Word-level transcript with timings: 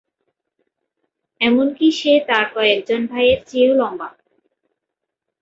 এমনকি 1.41 1.87
সে 1.99 2.13
তার 2.29 2.45
কয়েকজন 2.55 3.01
ভাইয়ের 3.07 3.39
চেয়েও 3.49 3.73
লম্বা। 3.79 4.09